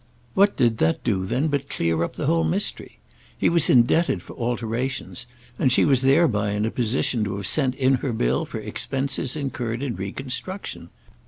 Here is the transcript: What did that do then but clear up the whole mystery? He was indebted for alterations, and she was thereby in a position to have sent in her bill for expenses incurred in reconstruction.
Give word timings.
What 0.33 0.57
did 0.57 0.79
that 0.79 1.03
do 1.03 1.27
then 1.27 1.47
but 1.47 1.69
clear 1.69 2.01
up 2.03 2.15
the 2.15 2.25
whole 2.25 2.43
mystery? 2.43 2.97
He 3.37 3.49
was 3.49 3.69
indebted 3.69 4.23
for 4.23 4.35
alterations, 4.35 5.27
and 5.59 5.71
she 5.71 5.85
was 5.85 6.01
thereby 6.01 6.53
in 6.53 6.65
a 6.65 6.71
position 6.71 7.23
to 7.25 7.35
have 7.35 7.45
sent 7.45 7.75
in 7.75 7.93
her 8.01 8.11
bill 8.11 8.43
for 8.45 8.57
expenses 8.59 9.35
incurred 9.35 9.83
in 9.83 9.95
reconstruction. 9.95 10.89